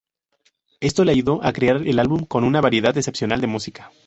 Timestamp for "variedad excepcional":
2.59-3.39